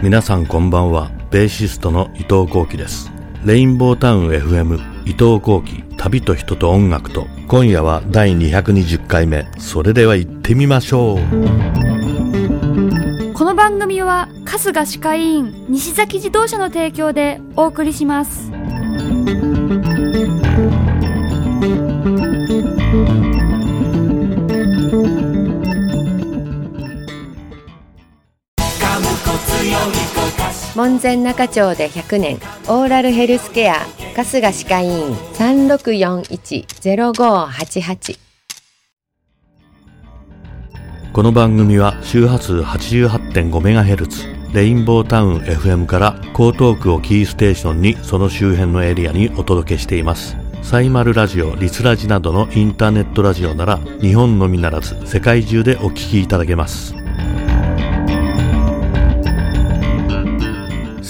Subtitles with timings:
[0.00, 1.10] 皆さんこんばんは。
[1.32, 3.10] ベーシストの伊藤幸喜です。
[3.44, 7.26] レインボータウン FM 伊藤幸喜旅と人と音楽と。
[7.48, 9.48] 今夜は第220回目。
[9.58, 11.18] それでは行ってみましょう。
[13.34, 18.52] この番組は春日歯科医院西崎自動車の提供でお送りします。
[30.88, 32.38] 門前仲町で100年。
[32.66, 33.74] オーラルヘルスケア。
[34.16, 35.14] 春日歯科医院。
[35.34, 38.18] 3641-0588
[41.12, 50.38] この番組は周波数 88.5MHz レインボータウン FM から江東区をキーステーションにその周辺のエリアにお届けしています。
[50.62, 56.97] サイマルラジオ、リスラジなどのインターネットラジオなら日本のみならず世界中でお聞きいただけます。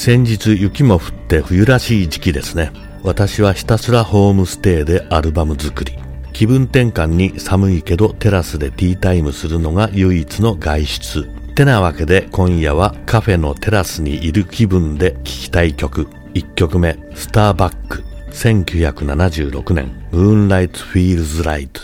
[0.08, 2.72] 先日雪も降って冬らしい時期ですね。
[3.02, 5.98] 私はひたすらホームステイでアルバム作り。
[6.32, 11.28] 気分転換に寒いけどテラスでティータイムするのが唯一の外出。
[11.54, 16.06] てなわけで今夜はカフェのテラスにいる気分で聴きたい曲。
[16.32, 20.08] 1曲目スターバック1976年。
[20.10, 21.82] ムーンライトフィールズライト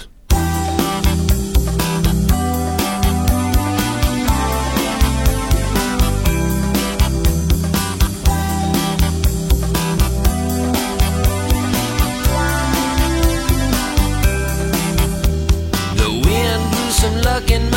[17.45, 17.73] stuck in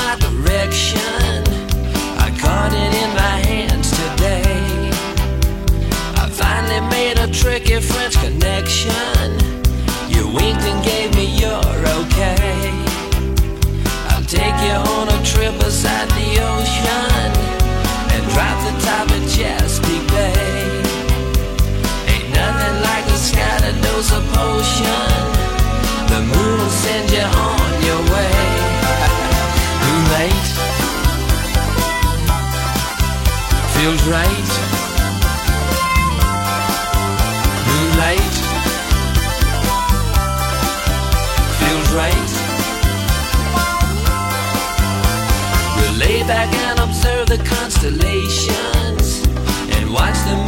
[47.87, 49.25] constellations
[49.71, 50.46] and watch the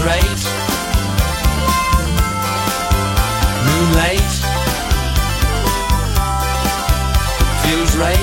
[0.00, 0.40] feels right.
[3.66, 4.30] Moonlight.
[7.62, 8.16] Feels right.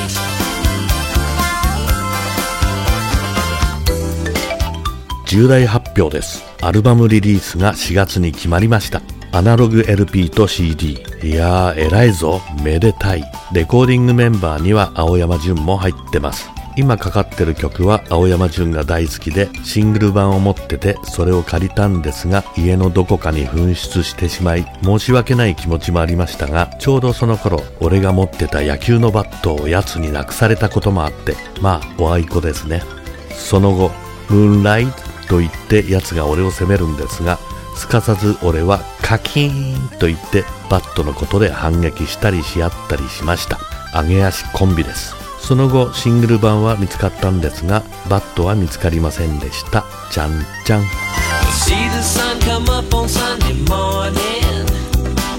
[5.26, 6.44] 重大発表です。
[6.62, 9.02] アルバムリリースが4月に決まりました。
[9.32, 12.42] アナログ LP と CD いやー偉いぞ。
[12.64, 13.24] めでたい。
[13.54, 16.57] レコーディングメンバーには青山純も入ってます。
[16.78, 32.84] 今かかってる曲は青山純が大好きでシングル版を持っててそれを借りたんですが家のどこかに紛失してしまい申し訳ない気持ちもありましたがちょうどその頃俺が持ってた野球のバットを奴になくされたこともあってまあおあいこですね。
[33.32, 33.92] その後
[34.30, 37.38] ムーンライトと言って奴が俺を責めるんですが
[37.76, 43.60] すかさず俺はカキーンと言ってバットのことで反撃したりし合ったりしました。
[43.96, 45.17] 揚げ足コンビです。
[45.48, 54.68] その後シングル版は見つかったんですがバットは見つかりませんでしたじゃんじゃん See the sun come up on Sunday morning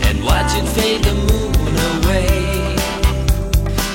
[0.09, 1.53] and watch it fade the moon
[2.01, 2.75] away.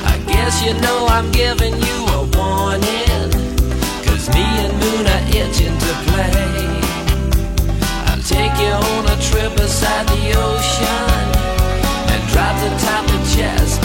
[0.05, 3.33] I guess you know I'm giving you a warning.
[4.05, 6.29] Cause me and Moon are itching to play.
[8.05, 11.25] I'll take you on a trip beside the ocean
[12.13, 13.82] and drop the top of Chesapeake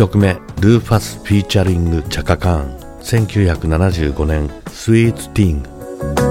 [0.00, 0.28] 曲目
[0.62, 6.29] ルーファスフィーチャリングチャカカーン1975年スイーツティング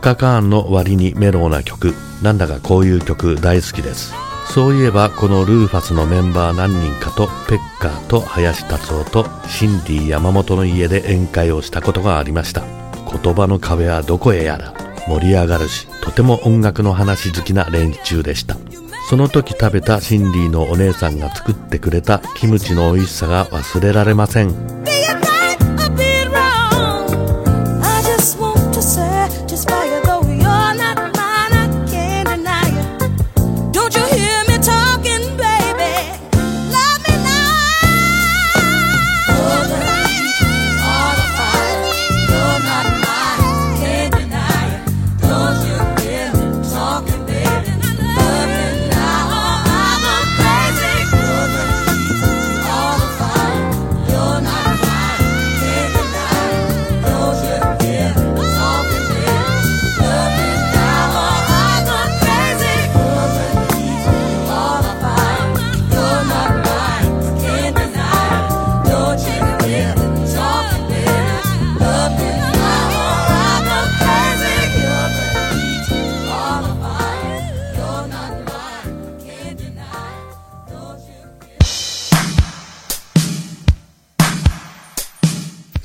[0.00, 1.94] カカーンの割にメローな曲。
[2.22, 4.12] なんだかこういう曲大好きです。
[4.52, 12.64] そういえばこのルーファスのメンバー何人かとペッカーと林達夫とシンディ山本の家で宴会をしたことがありました。
[13.22, 14.74] 言葉の壁はどこへやら。
[15.08, 18.56] 盛り上がるしとても音楽の話好きな連中でした。
[19.08, 24.54] その時食べたシンディのお姉さんが作ってくれたキムチの美味しさが忘れられません。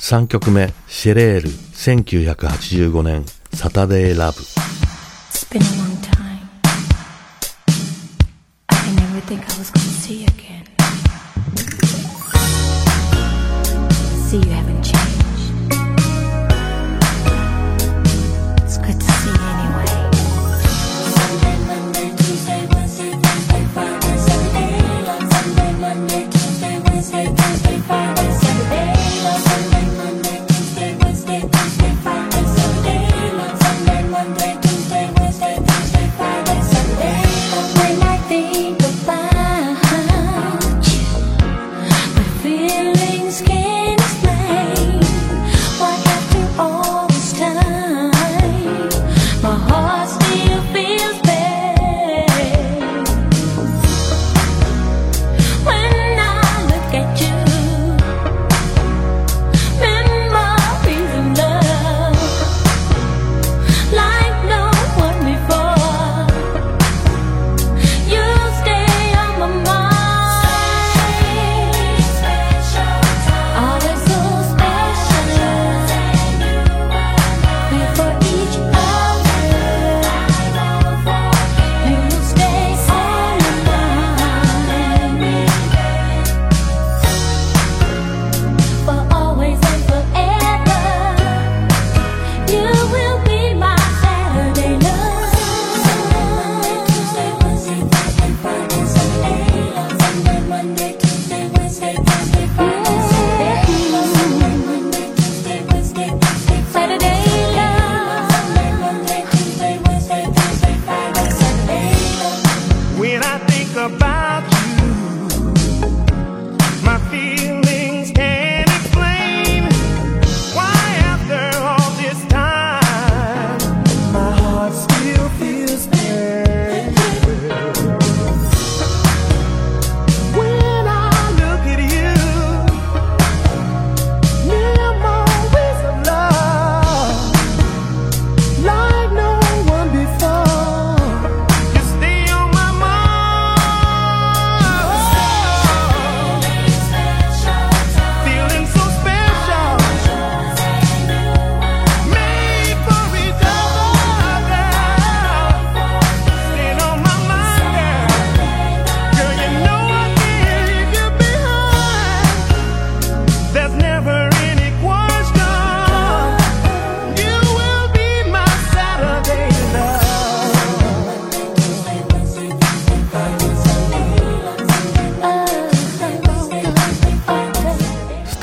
[0.08, 4.38] 3曲目「シェレール」1985年「サタデー・ラブ」
[14.30, 14.75] See you ever.
[42.56, 43.75] feelings came.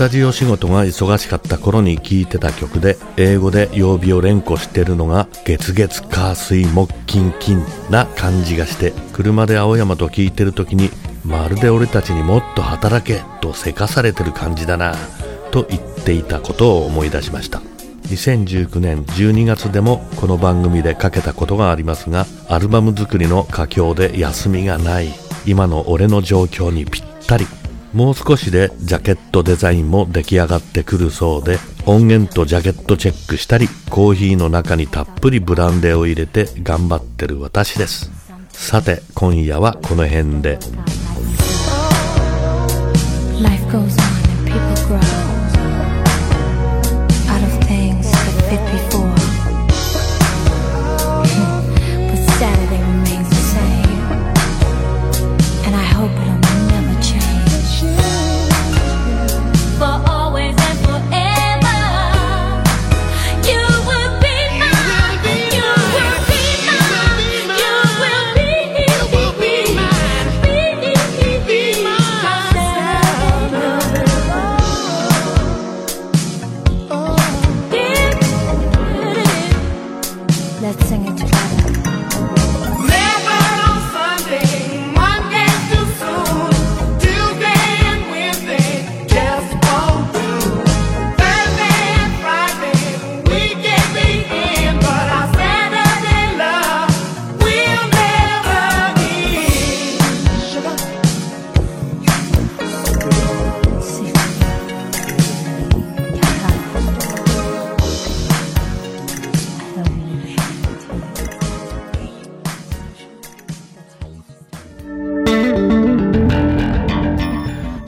[0.03, 10.91] タジオ仕事が忙しかった頃に聴いてた曲で英語で曜日を連呼してるのが月月火水木金金な感じがして車で青山と聴いてる時に
[11.25, 14.97] まるで俺たちにもっと働けとせかされてる感じだな
[15.53, 17.61] と言っていたことを思い出しました。
[18.09, 25.11] 2019年12月でもこの番組でかけたことがありますがアルバム作りの佳境で休みがない。
[25.47, 27.47] 今の俺の状況にぴったり。
[27.93, 38.11] もう少しでジャケットデザインも出来上がってくるそうで音源とジャケットチェックしたりコーヒーの中にたっぷりブランデーを入れて頑張ってる私です
[38.51, 40.59] さて今夜はこの辺で
[43.43, 44.97] Life goes on and people grow
[47.29, 48.92] out of things that fit before.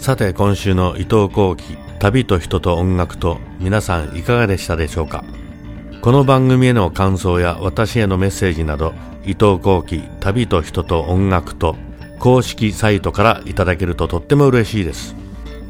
[0.04, 5.24] さて今週の伊藤幸喜旅と人と音楽と皆さんいかがでしたでしょうか？
[6.02, 8.92] この番組への感想や私へのメッセージなど
[9.22, 11.74] 伊藤幸喜旅と人と音楽と
[12.18, 15.16] 公式サイトからいただけるととっても嬉しいです。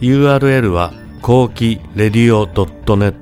[0.01, 3.15] URL は後期レディオ .net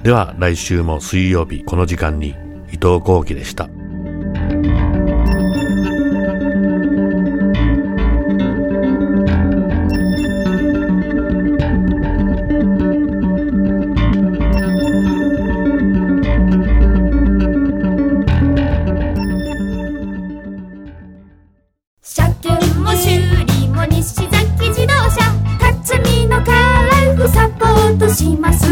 [0.04, 2.36] では来週も水曜日この時間に
[2.72, 3.68] 伊藤幸喜でした。
[22.98, 23.10] 修
[23.46, 24.26] 理も西崎
[24.70, 25.22] 自動車
[25.60, 28.66] 辰巳のカラフサポートします